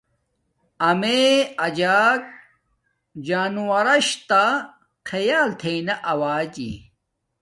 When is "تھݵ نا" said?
5.59-5.95